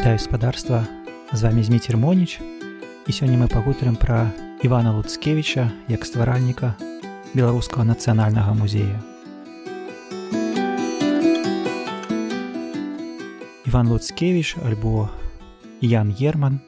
[0.00, 0.86] Вітаю спадарства
[1.32, 2.40] з вами зміцер Моніч
[3.06, 4.32] і сёння мы пагутарым пра
[4.64, 6.72] Івана Луцкевіча як стваральніка
[7.36, 8.96] беларускага нацыянальнага музея.
[13.68, 15.12] Іван Луцкевіч альбо
[15.84, 16.64] Ян Герман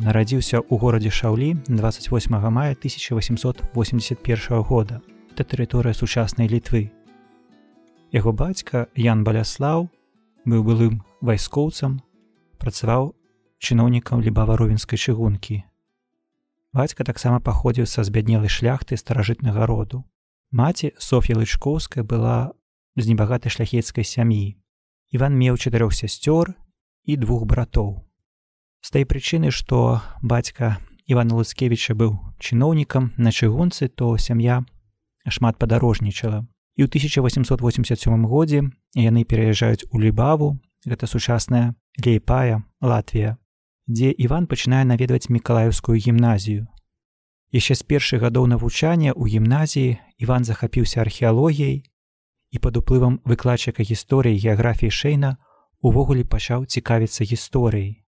[0.00, 5.04] нарадзіўся ў горадзе Шаўлі 28 мая 1881 года.
[5.36, 6.88] Это тэрыторыя сучаснай літвы.
[8.16, 9.92] Яго бацька Ян Баляслаў
[10.48, 12.00] быў былым вайскоўцам,
[12.60, 13.16] працаваў
[13.58, 15.64] чыноўнікам лібава-ровенскай чыгункі.
[16.72, 20.04] Бацька таксама паходзіў са збяднелай шляхты старажытнага роду.
[20.52, 22.52] Маці Соф'я Лычкоўская была
[22.96, 24.54] з небагатай шляхецкай сям'і.
[25.10, 26.54] Іван меў чатырох сясцёр
[27.04, 28.06] і двух братоў.
[28.80, 30.78] З той прычыны, што бацька
[31.10, 34.62] Івана Луцкевіча быў чыноўнікам на чыгунцы, то сям'я
[35.26, 36.46] шмат падарожнічала.
[36.78, 43.36] І ў 1887 годзе яны пераязджаюць у Лібаву, гэта сучасная Лейпая, Латвія,
[43.86, 46.66] дзе Іван пачынае наведваць мікалаеўскую гімназію.
[47.50, 51.82] Яшчэ з першых гадоў навучання ў гімназіі Іван захапіўся археалогіяй
[52.50, 55.36] і пад уплывам выкладчыка гісторыі геаграфіі Шэйна
[55.82, 58.04] увогуле пачаў цікавіцца гісторыяй.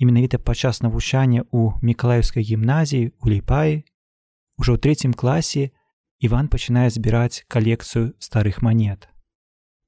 [0.00, 3.84] І менавіта падчас навучання ў мікалаеўскай гімназіі у Лейпаі
[4.58, 5.70] ужо ў трэцім класе
[6.20, 9.09] Іван пачынае збіраць калекцыю старых манет.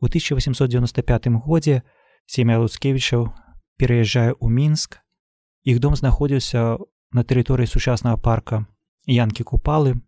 [0.02, 1.82] У 1895 годзе
[2.26, 3.30] сем'я Луцкевічаў
[3.78, 4.98] пераязджае ў мінск.
[5.62, 6.82] Іх дом знаходзіўся
[7.14, 8.66] на тэрыторыі сучаснага парка
[9.06, 10.02] янкі купалы.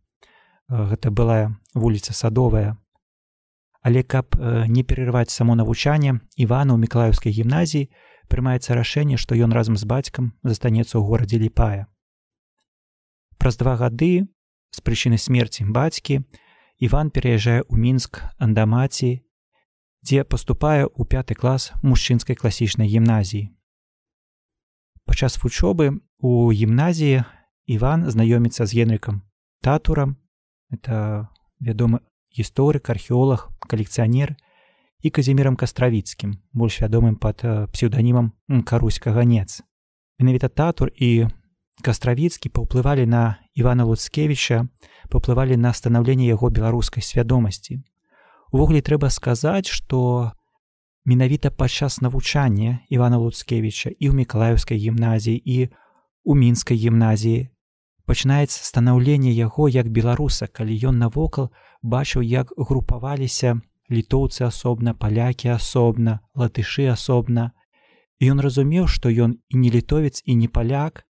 [0.67, 2.75] Гэта была вуліца садовая.
[3.87, 4.35] Але каб
[4.67, 7.87] не перарываць само навучанне Івана ў мікалаеўскай гімназіі
[8.27, 11.87] прымаецца рашэнне, што ён разам з бацькам застанецца ў горадзе ліпая.
[13.39, 14.27] Праз два гады
[14.75, 16.27] з прычыны смерці бацькі
[16.83, 19.23] Іван пераязджае ў мінск андамаці
[20.05, 23.49] дзе паступае ў пяты клас мужчынскай класічнай гімназіі.
[25.09, 27.25] Падчас вучобы у гімназіі
[27.65, 29.25] Іван знаёміцца з генрыкам
[29.65, 30.21] татурам.
[30.69, 34.37] Это вядомы гісторык археолог калекцыянер
[35.01, 37.41] і казімірам кастравіцкім больш вядомым пад
[37.73, 38.33] псеўданімам
[38.69, 39.63] каруська ганец
[40.19, 41.29] менавіта татур і
[41.81, 44.67] кастравіцкі паўплывалі на івана луцкевіча
[45.09, 47.81] паўплывалі на станаўленне яго беларускай свядомасці
[48.55, 50.31] увогуле трэба сказаць што
[51.05, 55.57] менавіта падчас навучання ивана луцкевича і ў мікалаеўскай гімназіі і
[56.23, 57.51] у мінскай гімназіі
[58.07, 61.51] пачынаецца станаўленне яго як беларуса калі ён навокал
[61.83, 63.59] бачыў як групаваліся
[63.91, 67.51] літоўцы асобна палякі асобна латышы асобна
[68.23, 71.03] і ён разумеў што ён і не літовец і не паляк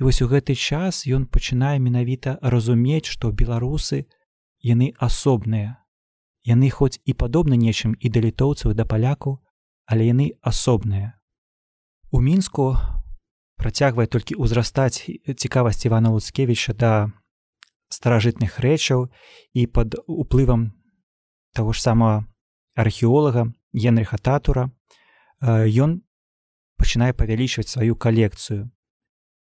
[0.00, 4.08] і вось у гэты час ён пачынае менавіта разумець што беларусы
[4.72, 5.79] яны асобныя
[6.50, 9.38] Яны хоць і падобны нечым і да літоўцаў да паляку,
[9.86, 11.14] але яны асобныя.
[12.10, 12.74] У мінску
[13.60, 16.92] працягвае толькі ўзрастаць цікавасць Івана Луцкевіча да
[17.90, 19.06] старажытных рэчаў
[19.54, 20.72] і пад уплывам
[21.54, 22.26] таго ж самага
[22.74, 24.70] археолага Генрыха татура
[25.42, 26.02] ён
[26.80, 28.70] пачынае павялічваць сваю калекцыю.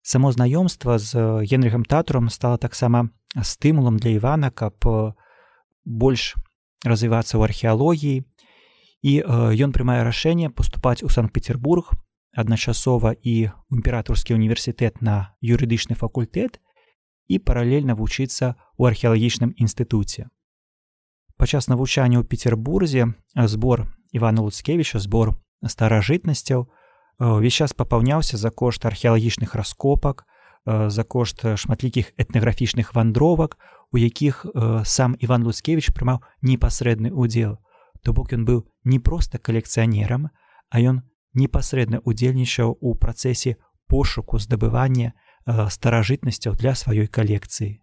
[0.01, 3.09] Само знаёмства з Генрыхам татурам стала таксама
[3.43, 4.79] стымулам для Івана, каб
[5.83, 6.35] больш
[6.83, 8.17] развівацца ў археалогіі
[9.01, 9.13] і
[9.63, 11.93] ён прымае рашэнне паступаць у санкт-петербург
[12.37, 16.61] адначасова і імператорскі універсітэт на юрыдычны факультэт
[17.27, 20.29] і паралельна вучыцца ў археалагічным інстытуце.
[21.37, 26.69] Падчас навучання ў петербурзе збор Івана Луцкевіча збор старажытнасцяў
[27.19, 30.25] увесь час папаўняўся за кошт археалагічных раскопак,
[30.67, 33.55] за кошт шматлікіх этнаграфічных вандровак,
[33.91, 37.57] у якіх э, сам Іван Луцкевич прымаў непасрэдны удзел.
[38.03, 40.29] То бок ён быў не проста калекцыянерам,
[40.69, 43.55] а ён непасрэдна удзельнічаў у працэсе
[43.87, 47.79] пошуку здабывання э, старажытнасцяў для сваёй калекцыі.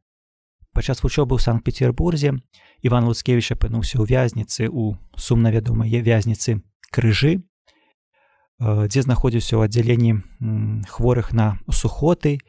[0.74, 2.36] Падчас вучобы ў санкт-петербурзе
[2.84, 6.60] Іван Луцкевич апынуўся ў вязніцы у сумнавядомыя вязніцы
[6.92, 10.12] крыжы, э, дзе знаходзіўся ў аддзяленні
[10.92, 12.44] хворых на сухоты,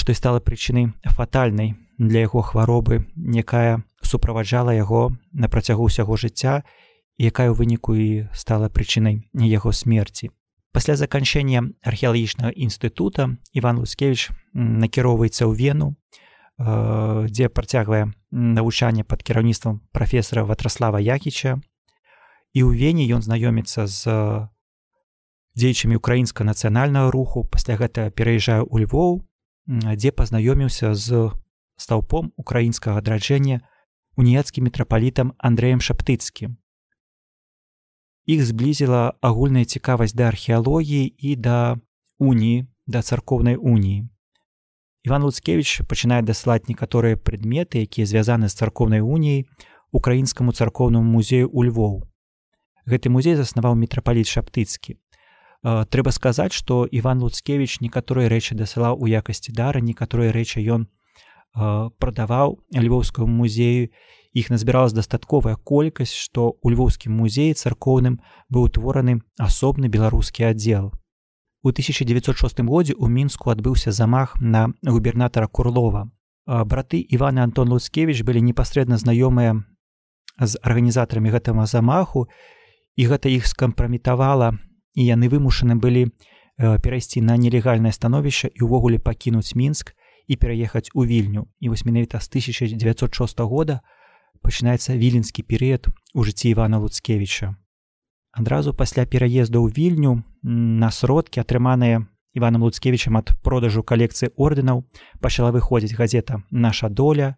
[0.00, 6.64] што і стала прычынай фатальнай для яго хваробы, якая суправаджала яго на працягу ўсяго жыцця,
[7.20, 10.32] якая ў выніку і стала прычынай яго смерці.
[10.72, 16.00] Пасля заканчэння археалагічнага інстытута Іван Луцкевич накіроўваецца ў вену,
[17.28, 21.60] дзе працягвае навучанне пад кіраўніцтвам прафесара ватраслава Якіча.
[22.56, 24.00] І ў вене ён знаёміцца з
[25.60, 29.26] дзейчамі украінска нацыянальнага руху, пасля гэта пераязджае ў Львоў,
[29.66, 31.30] дзе пазнаёміўся з
[31.76, 33.60] стаўпом украінскага адраджэння
[34.16, 36.56] уніяцкім метрапалітам Андрэем шаптыцкім.
[38.30, 41.80] іх зблізіла агульная цікавасць да археалогіі і да
[42.18, 44.06] уніі да царкоўнай уніі
[45.02, 49.48] Іван луцкевич пачынае даслаць некаторыя прадметы якія звязаны з царкоўнай уніяй
[49.90, 52.04] украінскаму царкоўнаму музею у Львоў.
[52.84, 54.99] Гэты музей заснаваў мітрапаліт шаптыцкі
[55.62, 60.88] трэба сказаць што Іван луцкевич некаторыя рэчы дасылаў у якасці дара некаторыя рэчы ён
[62.00, 63.90] прадаваў львоўскую музею.
[64.32, 70.94] Іх назбіралась дастатковая колькасць што ў львоўскім музеі царкоўным быў утвораны асобны беларускі аддзел
[71.62, 76.08] У 1906 годзе ў мінску адбыўся замах на губернатара курлова.
[76.46, 79.60] Браты ивана антон луцкевич былі непасрэдна знаёмыя
[80.40, 82.30] з арганізатарамі гэтага замаху
[82.96, 84.56] і гэта іх скампраметавала
[84.94, 86.10] і яны вымушаны былі
[86.58, 89.94] перайсці на нелегальнае становішча і ўвогуле пакінуць мінск
[90.26, 91.48] і пераехаць у вільню.
[91.60, 93.80] І вось менавіта з 1906 года
[94.42, 97.56] пачынаецца віленскі перыяд у жыцці ивана луцкевича
[98.32, 104.86] адразу пасля пераезду ў вільню на сродкі атрыманыя иваном луцкевичам ад продажу калекцыі ордэнаў
[105.20, 107.34] пачала выходзіць газета наша доля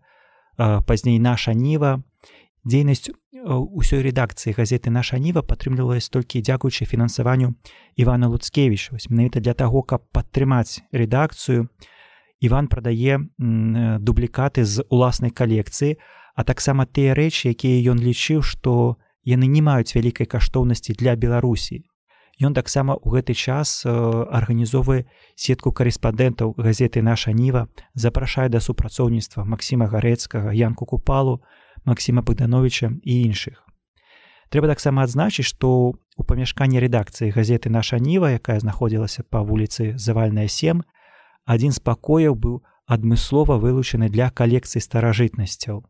[0.56, 2.05] пазней наша ніва
[2.64, 3.10] дзейнасць
[3.42, 7.54] ўсёй рэдакцыі газеты наша ніва падтрымлівалась толькі дзякуючы фінансаванню
[7.96, 11.68] ивана луцкевич вось менавіта для таго каб падтрымаць рэдакцыю
[12.40, 15.98] иван прадае дублікаты з уласнай калекцыі
[16.34, 21.82] а таксама тыя рэчы якія ён лічыў што яны не маюць вялікай каштоўнасці для беларусі.
[22.42, 25.06] Ён таксама ў гэты час арганізоўвае
[25.36, 31.42] сетку карэспандэнтаў газеты наша ніва запрашае да супрацоўніцтва Масіма гарэцкага янку купалу
[31.84, 33.62] Масіма богдановича і іншых
[34.52, 40.49] трэба таксама адзначыць што у памяшканні рэдакцыі газеты наша ніва якая знаходзілася па вуліцы завальная
[40.49, 40.82] 7
[41.44, 45.87] адзін з пакояў быў адмыслова вылучаны для калекцыі старажытнасцяў.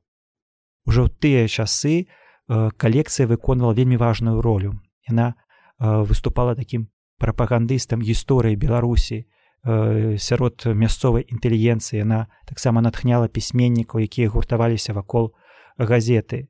[0.87, 2.07] Ужо ў тыя часы
[2.49, 4.81] Э, калекцыя выконвала вельмі важную ролю.
[5.09, 5.35] Яна
[5.79, 9.25] э, выступала такім прапагандыстам гісторыі беларусі
[9.65, 12.03] э, сярод мясцовай інтэлігенцыі.
[12.03, 15.33] Яна таксама натхняла пісьменнікаў якія гуртаваліся вакол
[15.79, 16.49] газеты.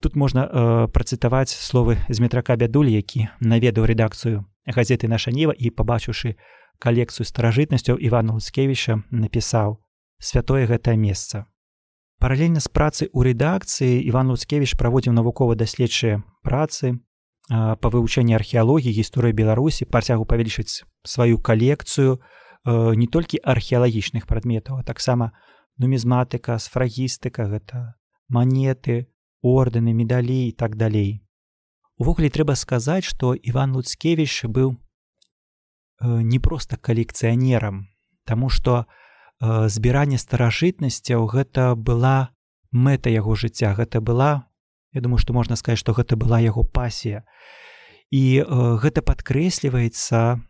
[0.00, 6.36] Тут можна працытаваць словы з метрака бядуль які наведаў рэдакцыю газеты наша ніва і пабачыўшы
[6.78, 9.80] калекцыю старажытнасцяў ивана луцкевича напісаў
[10.18, 11.46] святое гэтае месца
[12.18, 16.98] паралельна з працы ў рэдакцыі иван луцкевич праводзіў навукова-даследчыя працы
[17.48, 22.18] па вывучэнні археалогіі гісторыі беларусі працягу павялічыць сваю калекцыю
[22.66, 25.30] не толькі археалагічных прадметаў а таксама
[25.78, 27.94] нумізматыка сфрагістыка гэта
[28.28, 29.08] манеты
[29.42, 31.22] ордэны медалі і так далей.
[31.96, 34.76] Увогуле трэба сказаць што иван луцкевич быў
[36.02, 37.88] не проста калекцыянерам
[38.26, 38.86] Таму што
[39.36, 42.32] Э, збіранне старажытнасцяў гэта была
[42.72, 44.48] мэта яго жыцця гэта была
[44.96, 47.20] я думаю што можна сказаць што гэта была яго пасія
[48.08, 48.44] і э,
[48.80, 50.40] гэта падкрэсліваецца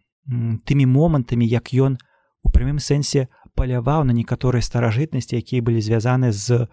[0.71, 1.99] тымі момантамі як ён
[2.47, 3.27] у прямым сэнсе
[3.57, 6.67] паляваў на некаторыя старажытнасці якія былі звязаны з э,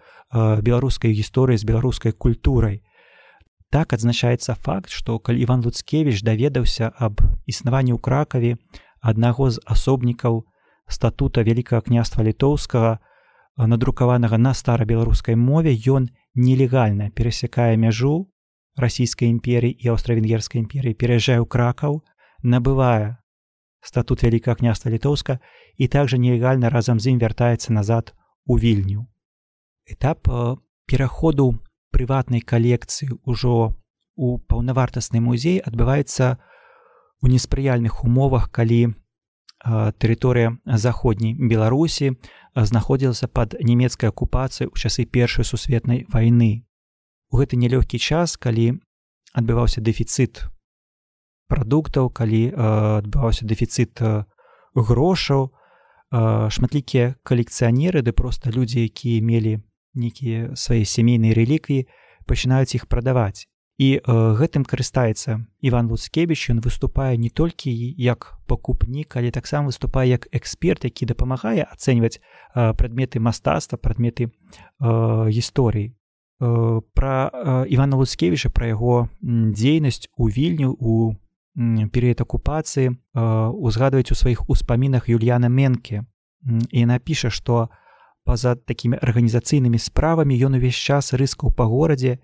[0.60, 2.82] беларускай гісторыяй з беларускай культурай
[3.74, 8.52] так адзначаецца факт што калі иван луцкевич даведаўся аб існаванні ў кракаве
[9.00, 10.44] аднаго з асобнікаў
[10.86, 13.00] статута вялікага княства літоўскага
[13.56, 18.30] надрукаванага на стара-беларускай мове ён нелегальна перасякае мяжу
[18.76, 22.02] расійскай імперіі і аўстра-венгерскай імперіі пераязджае ў кракаў
[22.42, 23.16] набывае
[23.84, 25.38] статут вялікага княства літоўска
[25.76, 28.14] і также нелегальна разам з ім вяртаецца назад
[28.46, 29.06] у вільню
[29.84, 30.28] этап
[30.88, 31.60] пераходу
[31.92, 33.76] прыватнай калекцыі ўжо
[34.16, 36.40] у паўнавартасны музей адбываецца
[37.20, 38.96] у неспрыяльных умовах калі
[39.64, 42.16] тэрыторыя заходняй беларусі
[42.54, 46.64] знаходзілася под нямецкай акупацыяй у часы першай сусветнай вайны
[47.30, 48.80] у гэты нялёгкі час калі
[49.32, 50.46] адбываўся дэфіцыт
[51.48, 54.00] прадуктаў калі адбываўся дэфіцыт
[54.74, 55.50] грошаў.
[56.14, 59.60] Шматлікія калекцыянеры ды просто людзі якія мелі
[59.94, 61.86] нейкія свае сямейныя рэліквіі
[62.26, 63.46] пачынаюць іх прадаваць.
[63.78, 64.02] І э,
[64.38, 70.84] гэтым карыстаецца Іван луцкевич ён выступае не толькі як пакупнік але таксама выступае як эксперт
[70.86, 72.22] які дапамагае ацэньваць
[72.54, 74.30] э, прадметы мастацтва прадметы э,
[74.78, 75.90] гісторыі.
[75.90, 81.18] Э, пра э, Івана луцкевича пра яго дзейнасць у вільню у
[81.56, 82.94] перыяд акупацыі э,
[83.54, 86.04] узгадваюць у сваіх успамінах Юльяна Менке.
[86.70, 87.70] І напіша што
[88.24, 92.18] па-за такімі арганізацыйнымі справамі ён увесь час рыскаў па горадзе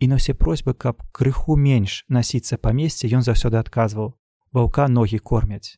[0.00, 4.16] і на ўсе просьбы каб крыху менш насіцца па месцы ён заўсёды адказваў
[4.50, 5.76] ваўка ногі кормяць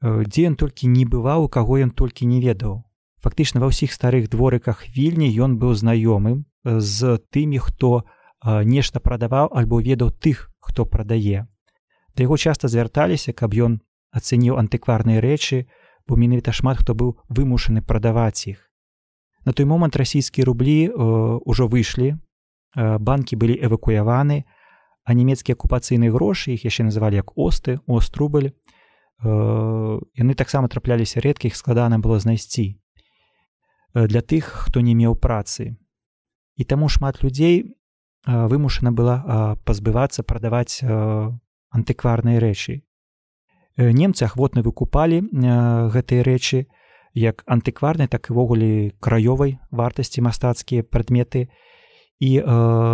[0.00, 2.86] э, дзе ён толькі не бываў у каго ён толькі не ведаў.
[3.18, 8.06] Фактычна ва ўсіх старых дворыках вільні ён быў знаёмым э, з тымі хто
[8.42, 11.46] нешта прадаваў альбо ведаў тых хто прадае
[12.16, 13.80] да яго часта звярталіся каб ён
[14.12, 15.66] ацэніў антыкварныя рэчы
[16.08, 18.58] бо менавіта шмат хто быў вымушаны прадаваць іх.
[19.44, 20.92] На той момант расійскія рублі
[21.46, 22.18] ўжо выйшлі
[22.76, 24.44] банкі былі эвакуяваны
[25.04, 28.54] а нямецкія акупацыйныя грошы іх яшчэ называлі як осты острубль
[29.22, 32.78] яны таксама трапляліся рэдка іх складана было знайсці
[33.94, 35.76] для тых хто не меў працы.
[36.56, 37.76] І таму шмат людзей
[38.26, 40.80] вымушана была пазбывацца прадаваць
[41.72, 42.82] антыкварныя рэчы.
[43.76, 46.68] Немцы ахвотна выкупалі гэтыя рэчы
[47.14, 51.48] як антыкварнай, так івогуле краёвай вартасці мастацкія прадметы.
[52.22, 52.46] І э,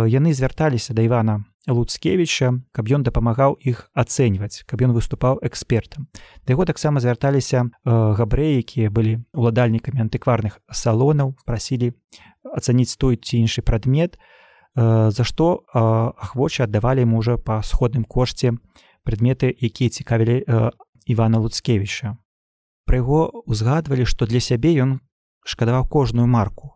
[0.09, 6.09] яны звярталіся да Івана Луцкевіча, каб ён дапамагаў іх ацэньваць, каб ён выступаў экспертам.
[6.47, 11.93] Да яго таксама звярталіся э, габрэі, якія былі уладальнікамі антыкварных салонаў, прасілі
[12.43, 14.39] ацаніць той ці іншы прадмет, Э,
[14.79, 18.55] за што ахвоча аддавалі ему уже па сходным кошце
[19.03, 20.71] прадметы якія цікавілі э,
[21.05, 22.15] Івана луцкевіча
[22.85, 24.99] пра яго узгадвалі што для сябе ён
[25.45, 26.73] шкадаваў кожную марку.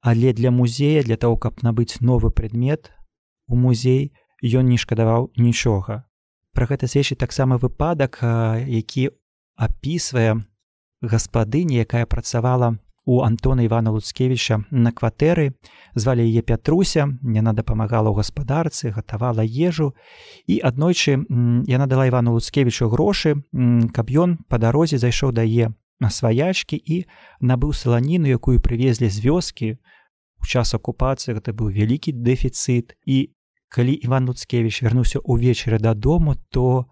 [0.00, 2.92] Але для музея для того каб набыць новы предмет
[3.48, 4.12] у музей
[4.44, 6.04] ён не шкадаваў нічога
[6.52, 9.10] про гэта сведчыць таксама выпадак які
[9.56, 10.44] апісвае
[11.02, 15.52] гаспадыня якая працавала у Антона Івана Луцкевіча на кватэры
[15.94, 19.92] звалі яе Пятруся яна дапамагала ў гаспадарцы гатавала ежу.
[20.48, 21.20] І аднойчы
[21.68, 23.44] яна дала Івану Луцкевічу грошы
[23.92, 27.04] каб ён па дарозе зайшоў дае на сваячкі і
[27.44, 29.68] набыў саланіну якую прывезлі з вёскі.
[30.40, 32.96] У час акупацыі гэта быў вялікі дэфіцыт.
[33.04, 33.36] І
[33.68, 36.88] калі Іван Луцкевич вярнуўся ўвечары дадому то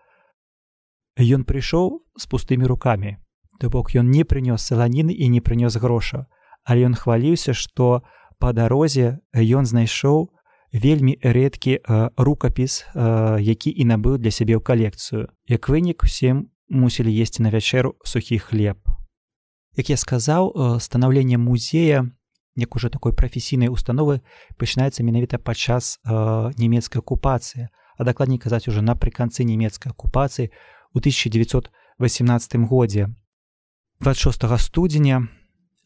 [1.17, 3.22] ён прыйшоў з пустымі руками
[3.63, 6.27] То бок ён не прынёс саланіны і не прынёс гроша,
[6.67, 8.03] але ён хваліўся, што
[8.43, 10.35] па дарозе ён знайшоў
[10.75, 11.79] вельмі рэдкі
[12.19, 12.91] рукапіс,
[13.39, 15.31] які і набыў для сябе ў калекцыю.
[15.47, 18.83] Як вынік усім мусілі есці на вячэру сухі хлеб.
[19.79, 22.11] Як я сказаў, станаўленне музея,
[22.59, 24.27] як уже такой прафесійнай установы
[24.59, 30.51] пачынаецца менавіта падчас нямецкай акупацыі, а дакладней казаць уже напрыканцы нямецкай акупацыі
[30.91, 31.71] у 1918
[32.67, 33.15] годзе
[34.03, 35.29] 26 студзеня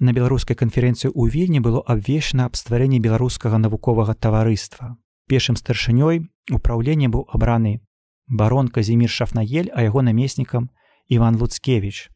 [0.00, 4.96] на беларускай канферэнцыі ў вільні было абвешана аб стварэнні беларускага навуковага таварыства.
[5.28, 7.84] Пешым старшынёй упраўлення быў абраны
[8.24, 10.72] барон Казімир Шафнаель, а яго намеснікам
[11.12, 12.08] Іван Луцкевич.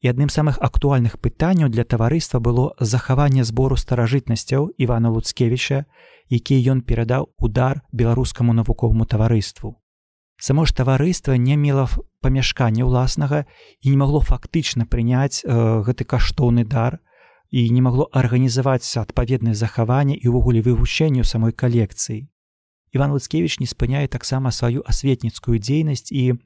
[0.00, 5.84] І адным самых актуальных пытанняў для таварыства было захаванне збору старажытнасцяў Івана Луцкевіча,
[6.32, 9.76] які ён перадаў удар беларускаму навуковаму таварыству.
[10.38, 11.88] Само ж таварыства не мела
[12.20, 13.48] памяшкання ўласнага
[13.80, 15.48] і не магло фактычна прыняць э,
[15.80, 17.00] гэты каштоўны дар
[17.48, 22.28] і не магло арганізаваць адпаведнае захаванне і ўвогуле вывучэнню самой калекцыі.
[22.92, 26.36] Іван Луцкевич не спыняе таксама сваю асветніцкую дзейнасць і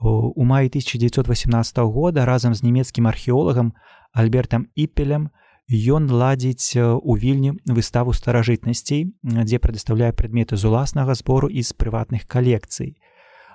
[0.00, 3.74] у маі 1918 года разам з нямецкім археолагам
[4.12, 5.30] Альбертам іпелем
[5.70, 12.26] ён ладзіць у вільні выставу старажытнасцей, дзе прадастаўляе прадметы з уласнага збору і з прыватных
[12.26, 12.98] калекцый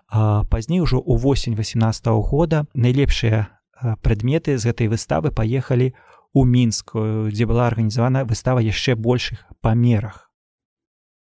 [0.09, 3.55] пазней ужо ў восень 18 -го года найлепшыя
[4.01, 5.93] прадметы з гэтай выставы паехалі
[6.33, 10.29] у мінскую дзе была арганізавана выстава яшчэ большых памерах.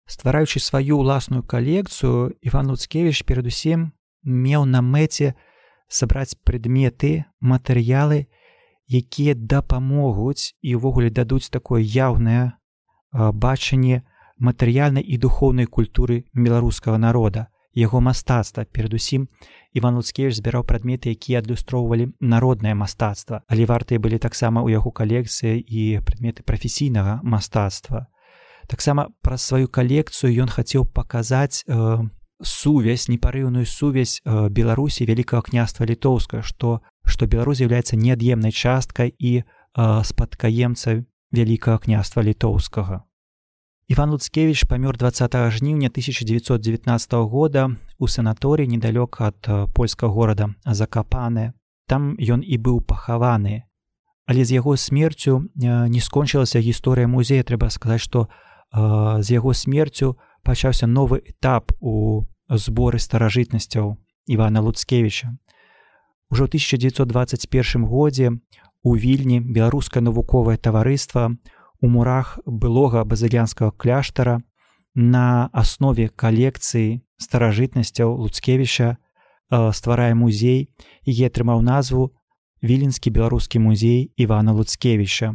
[0.05, 3.93] Ствараючы сваю ўласную калекцыю иван луцкевич перадусім
[4.23, 5.35] меў на мэце
[5.87, 8.25] сабраць прадметы матэрыялы
[8.89, 12.57] якія дапамогуць і ўвогуле дадуць такое яўнае
[13.13, 14.01] бачанне
[14.37, 19.27] матэрыяльнай і духоўнай культуры беларускага народа яго мастацтва перадусім
[19.73, 25.61] Іван Луцкевич збіраў прадметы якія адлюстроўвалі народнае мастацтва але вартыя былі таксама ў яго калекцыі
[25.61, 28.07] і прадметы прафесійнага мастацтва.
[28.69, 31.73] Таксама праз сваю калекцыю ён хацеў паказаць э,
[32.41, 39.41] сувязь непарыўную сувязь э, беларусі вялікага княства літоўска што што Беларусь з'яўляецца неад'емнай часткай і
[39.41, 39.43] э,
[39.75, 41.01] спадкаемца
[41.33, 43.08] вялікага княства літоўскага
[43.89, 51.57] Іван Луцкевич памёр 20 жніўня 1919 года у санаторыі недалёк ад польскага горада закапаны.
[51.89, 53.65] Там ён і быў пахаваны.
[54.29, 58.29] Але з яго смерцю не скончылася гісторыя музея, трэба сказаць, што
[58.69, 63.97] з яго смерцю пачаўся новы этап у зборы старажытнасцяў
[64.29, 65.33] Івана Луцкевича.
[66.29, 68.37] Ужо 1921 годзе
[68.85, 71.33] у вільні беларускае навуковае таварыства,
[71.81, 74.39] у мурах былога базыльянскага кляштара
[74.95, 78.97] на аснове калекцыі старажытнасцяў луцкевіча э,
[79.73, 80.69] стварае музей
[81.03, 82.11] які атрымаў назву
[82.61, 85.33] віленскі беларускі музей ивана луцкевіча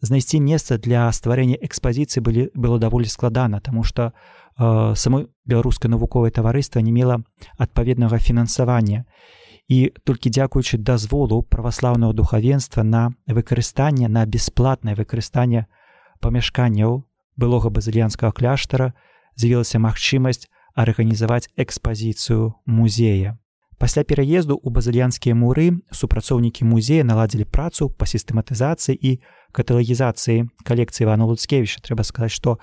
[0.00, 6.30] знайсці месца для стварэння экспазіцыі былі было даволі складана тому что э, самой беларускае навуковае
[6.30, 7.22] таварыства не мела
[7.56, 9.04] адпаведнага фінансавання.
[9.04, 9.45] і
[10.04, 15.66] толькі дзякуючы дазволу праваслаўнага духавенства на выкарыстанне на бясплатнае выкарыстанне
[16.22, 17.02] памяшканняў
[17.36, 18.94] былога базыльянскага кляштара
[19.34, 23.38] з'явілася магчымасць арганізаваць экспазіцыю музея.
[23.76, 29.20] Пасля пераезду ў базыльянскія муры супрацоўнікі музея наладзілі працу па сістэматызацыі і
[29.52, 32.56] каталагізацыі калекцыі ивана луцкевича трэба сказаць што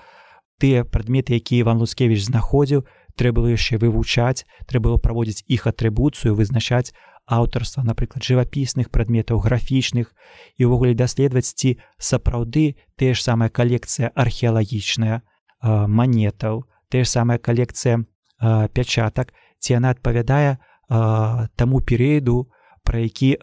[0.58, 2.82] тыя прадметы якія иван луцкевич знаходзіў
[3.16, 6.92] трэба было яшчэ вывучаць трэба было праводзіць іх атрыбуцыю вызначаць
[7.26, 10.12] аўтарства напрыклад жывапісных прадметаў графічных
[10.58, 15.22] і ўвогуле даследаваць ці сапраўды тая ж самая калекцыя археалагічная
[15.64, 18.04] манетаў тая ж самая калекцыя
[18.76, 20.60] пячатак ці яна адпавядае
[21.56, 22.50] таму перыяду
[22.84, 23.40] пра які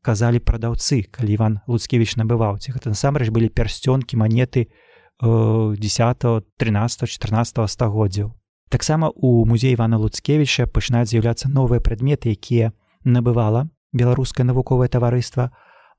[0.00, 4.72] казалі прадаўцы калі иван луцкевич набываў ці гэта насамрэч былі пярсцёнкі манеты
[5.20, 6.24] 10
[6.56, 8.32] 13 14 стагоддзяў
[8.68, 12.72] таксама у музеі ивана луцкевича пачынаюць з'яўляцца новыя прадметы якія
[13.04, 15.50] набывала беларускае навуковае таварыства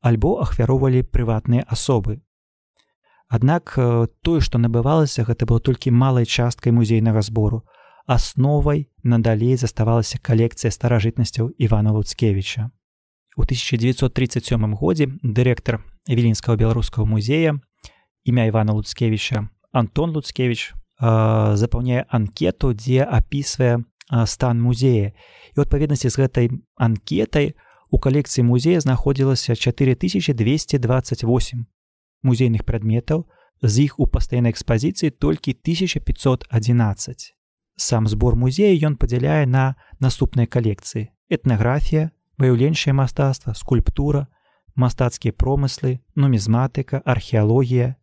[0.01, 2.21] альбо ахвяроўвалі прыватныя асобы.
[3.27, 3.77] Аднак
[4.21, 7.65] тое што набывалася гэта было толькі малай часткай музейнага збору.
[8.05, 12.69] Асновай надалей заставалася калекцыя старажытнасцяў ивана луцкевича
[13.35, 17.59] у 1937 годзе дырэктар віленскага беларускага музея
[18.23, 23.83] імя ивана луцкевича антон луцкевич запаўняе анкету дзе апісвае
[24.25, 25.11] стан музея.
[25.55, 27.55] І у адпаведнасці з гэтай анкетай
[27.91, 31.65] у калекцыі музея знаходзілася 4228
[32.23, 33.25] музейных прадметаў
[33.61, 37.35] з іх у пастаяннай экспазіцыі толькі 1511
[37.75, 42.11] сам збор музея ён падзяляе на наступнай калекцыі этнаграфія
[42.41, 44.27] выяўленчае мастацтва скульптура
[44.75, 47.95] мастацкія промыслы нумізматыка археалогія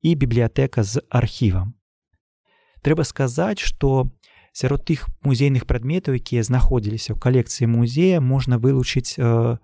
[0.00, 1.77] і бібліятэка з архівам
[2.82, 4.10] трэба сказаць што
[4.52, 9.58] сярод тых музейных прадметаў якія знаходзіліся ў калекцыі музея можна вылучыць э, э,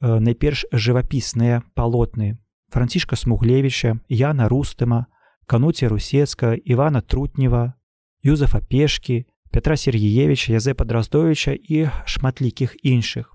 [0.00, 2.36] найперш жывапісныя палотны
[2.72, 5.06] францішка смуглевіча яна рустыма
[5.46, 7.74] кануце русецка ивана трутнева
[8.22, 9.24] юзефа пешкі
[9.56, 13.32] петра сергеевича язепа драздовича і шматлікіх іншых.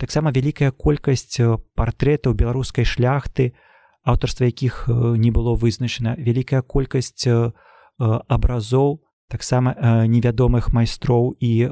[0.00, 3.52] Таксама вялікая колькасць э, партрэтаў беларускай шляхты
[4.00, 6.16] аўтарства якіх э, не было вызначана.
[6.16, 7.52] Вялікая колькасць э,
[8.02, 9.74] абразоў таксама
[10.10, 11.70] невядомых майстроў і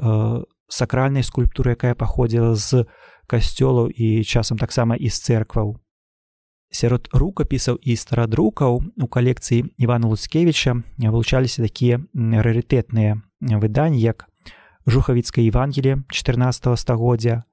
[0.71, 2.87] сакральнай скульптуры якая паходзіла з
[3.27, 5.75] касцёлаў і часам таксама і з церкваў
[6.71, 13.19] сярод рукапісаў і старадрукаў у калекцыі ивана луцкевича вылучаліся такія рарытэтныя
[13.59, 14.27] выданні як
[14.87, 17.43] жухавіцкае евангелие 14 стагоддзя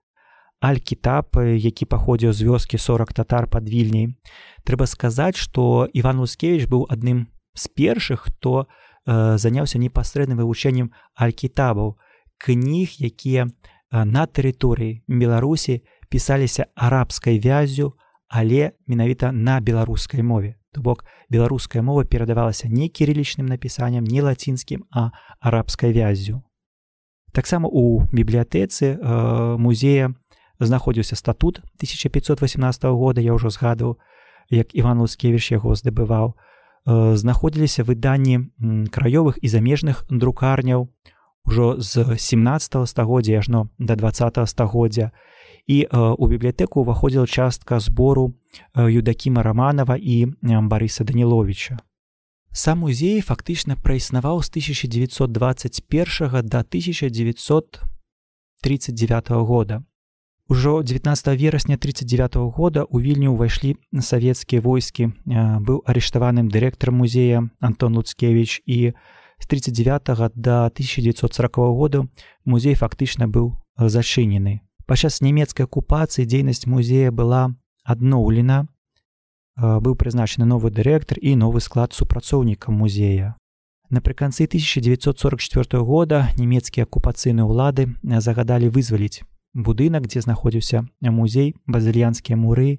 [0.62, 4.14] аль-кітап які паходзіў з вёскі 40 татар пад вільняй
[4.62, 7.26] трэба сказаць што иван лускевич быў адным
[7.58, 8.66] з першых хто
[9.06, 11.98] э, заняўся непасрэдным вывучэннем аль-кітабаў
[12.38, 13.50] кніг якія
[13.90, 20.54] на тэрыторыі беларусі пісаліся арабскай вязю але менавіта на беларускай мове.
[20.72, 26.44] То бок беларуская мова перадавалася не кірылічным напісаннем не лацінскім а арабскай вязю
[27.32, 30.14] таксама у бібліятэцы э, музея
[30.58, 33.98] знаходзіўся статут 1518 года я ўжо згадваў
[34.50, 36.34] як иван лускевич яго здабываў.
[36.34, 36.47] э,
[36.86, 38.50] знаходзіліся выданні
[38.92, 40.88] краёвых і замежных друкарняў
[41.44, 45.10] ужо з 17 стагоддзя ажно до 20 стагоддзя
[45.66, 48.34] і у бібліятэку ўваходзіла частка збору
[48.76, 51.78] юдакіма романова і барыса даніловича
[52.52, 59.84] сам музей фактычна праіснаваў з 1921 до 1939 года
[60.50, 65.12] Ужо 19 верасня 39 -го года у вільню ўвайшлі савецкія войскі.
[65.60, 68.92] Быў арыштаваным дырэктар музея антон луцкевич і
[69.38, 72.08] з 39 до 1940 года
[72.44, 74.60] музей фактычна быў зачынены.
[74.86, 77.52] Падчас нямецкай акупацыі дзейнасць музея была
[77.84, 78.68] адноўлена.
[79.60, 83.36] Быў прызначаны новы дырэктар і новы склад супрацоўнікам музея.
[83.90, 89.28] Напрыканцы 1944 года нямецкія акупацыйныя ўлады загадалі вызваліць
[89.58, 92.78] будынак дзе знаходзіўся музей базыльянскія муры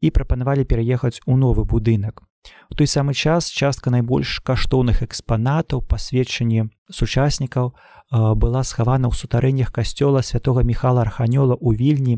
[0.00, 2.22] і прапанавалі пераехаць у новы будынак.
[2.70, 7.72] У той самы час частка найбольш каштоўных экспанатаў пасведчанні сучаснікаў
[8.12, 12.14] была схавана ў сутарэннях касцёла святого михала арханёла ў вільні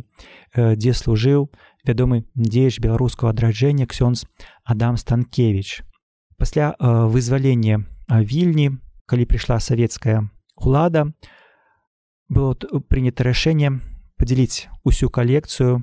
[0.55, 1.51] дзе служыў
[1.87, 4.27] вядомы дзеяч беларускага адраджэння ксёнз
[4.63, 5.83] адам станкевич
[6.39, 11.11] пасля вызвалення вільні калі прыйшла савецкая улада
[12.31, 12.55] было
[12.89, 13.73] прынята рашэнне
[14.17, 15.83] падзяліць усю калекцыю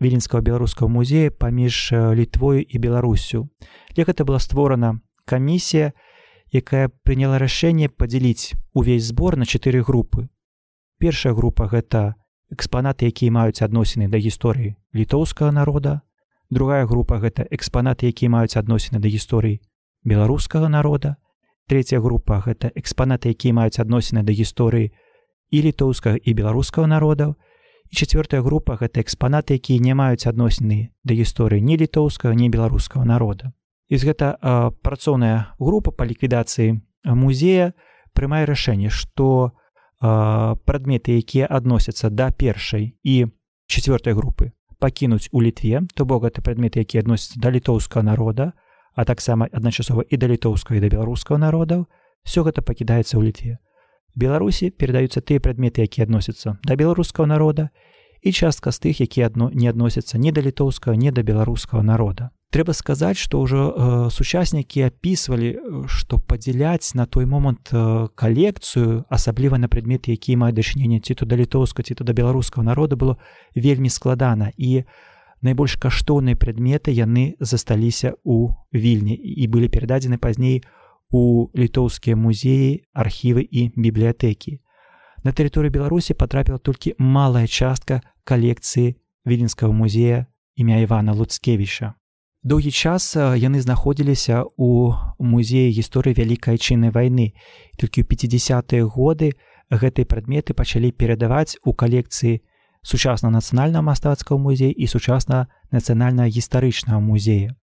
[0.00, 3.46] віленскага беларускага музея паміж літвою і беларусю
[3.94, 4.96] для гэта была створана
[5.28, 5.92] камісія
[6.50, 10.26] якая прыняла рашэнне падзяліць увесь збор на чатыры групы
[10.98, 12.16] першая група гэта
[12.52, 16.02] экспанаты якія маюць адносіны да гісторыі літоўскага народа.
[16.50, 19.60] Другая група гэта экспанаты якія маюць адносіны да гісторыі
[20.04, 21.16] беларускага народа.
[21.66, 24.92] Третья група гэта экспанаты якія маюць адносіны да гісторыі
[25.52, 27.36] і літоўскага і беларускага народаў.
[27.92, 33.04] І четвертая група гэта экспанаты якія не маюць адносіны да гісторыі ні літоўскага ні беларускага
[33.04, 33.52] народа.
[33.92, 34.40] І гэта
[34.80, 37.76] працоўная група па ліквідацыі музея
[38.16, 39.52] прымае рашэнне што
[40.00, 43.28] прадметы якія адносяцца да першай і
[43.68, 48.56] четвертой групы пакінуць у літве то бок гэта прадметы якія адносяцца да літоўскага народа
[48.96, 51.84] а таксама адначасова і да літоўскага і да беларускага народаў.
[52.24, 53.60] Все гэта пакідаецца ў літве
[54.14, 57.70] беларусі перадаюцца тыя прадметы якія адносяцца да беларускага народа
[58.22, 62.30] і частка з тых якія адно не адносяцца не да літоўскага не да беларускага народа.
[62.52, 63.72] Трэба сказаць што ўжо э,
[64.12, 71.00] сучаснікі апісвалі што падзяляць на той момант э, калекцыю асабліва на прадметы якія маюць дачыненне
[71.00, 73.16] ці то да літоўска ці то да беларускага народа было
[73.56, 74.52] вельмі складана.
[74.56, 74.84] І
[75.40, 80.81] найбольш каштоўныя прадметы яны засталіся ў вільні і былі перададзены пазней у
[81.12, 84.58] у літоўскія музеі архівы і бібліятэкі.
[85.22, 88.96] На тэрыторыі беларусі потрапіла толькі малая частка калекцыі
[89.28, 91.94] віленскага музея імя івана луцкевіча.
[92.42, 97.38] Доўгі час яны знаходзіліся у музеі гісторыі вялікай чыннай вайны.
[97.78, 99.36] Толькі ў 50-тые годы
[99.70, 102.42] гэтыя прадметы пачалі перадаваць у калекцыі
[102.82, 107.54] сучасна нацыянальна мастацкага музея і сучасна нацыянальна гістарычнага музея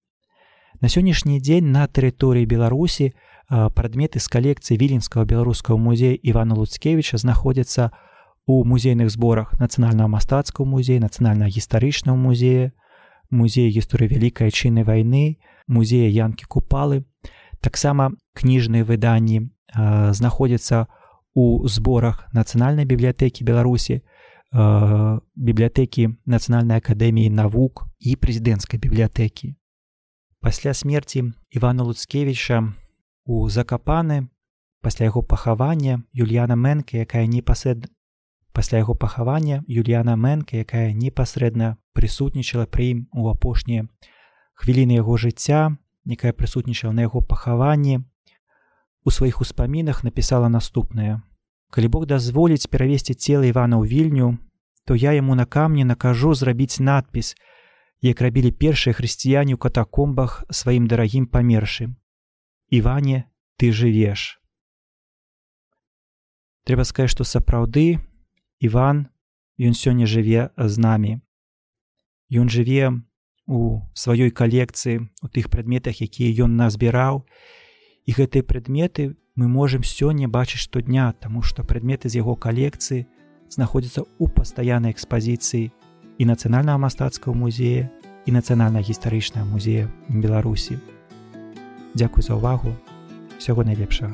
[0.81, 3.13] на сённяшні дзень на тэрыторыі беларусі
[3.49, 7.91] прадметы з калекцыі віленскага беларускага музея івана луцкевіча знаходзяцца
[8.45, 12.71] у музейных зборах нацыянальнага мастацкага музея нацыянальна гістарычнага музея
[13.29, 15.37] музея гісторыі вялікай чыннай вайны
[15.67, 17.05] музея янкі купалы.
[17.61, 20.87] Таксама кніжныя выданні знаходзяцца
[21.35, 24.01] у зборах нацыянальнай бібліятэкі беларусі
[24.49, 29.58] бібліятэкі нацыянальнай акадэміі навук і прэзідэнцкай бібліятэкі
[30.41, 32.73] пасля смерці івана луцкевіча
[33.25, 34.27] у закапаны
[34.81, 37.89] пасля яго пахавання юльяна мэнка якая непасрэд
[38.53, 43.87] пасля яго пахавання юльяна мэнка якая непасрэдна прысутнічала пры ім у апошнія
[44.55, 45.75] хвіліны яго жыцця
[46.05, 47.99] якая прысутнічала на яго пахаванні
[49.03, 51.21] у сваіх успамінах напісала наступнае.
[51.69, 54.37] Калі бог дазволіць перавесці цела івана ў вільню
[54.85, 57.35] то я яму на камні накажу зрабіць надпіс
[58.01, 61.99] як рабілі першыя хрысціяне ў катакомбах сваім дарагім памершым
[62.69, 63.25] Іване
[63.57, 64.37] ты жывеш.
[66.69, 67.97] Трэба сказаць, што сапраўды
[68.61, 69.09] Іван
[69.57, 71.17] ён сёння жыве з намі.
[72.29, 72.93] Ён жыве
[73.49, 77.25] у сваёй калекцыі у тых прадметах, якія ён назбіраў.
[78.05, 83.09] І гэтыя прадметы мы можемм сёння бачыць штодня, таму што прадметы з яго калекцыі
[83.49, 85.73] знаходзяцца ў пастаяннай экспазіцыі
[86.19, 87.87] і нацыянальнага мастацкага музея
[88.27, 90.77] і нацыянальна-гістарычнага музея Беларусі.
[91.95, 92.75] Дзякуй за ўвагу,
[93.39, 94.13] усяго найлепшага.